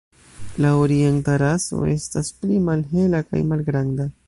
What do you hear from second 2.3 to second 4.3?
pli malhela kaj malgranda.